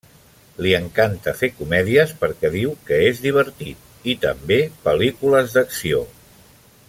[0.65, 3.85] Li encanta fer comèdies perquè diu que és divertit,
[4.15, 6.01] i també pel·lícules d’acció.